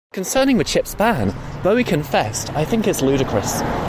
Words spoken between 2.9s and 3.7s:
ludicrous.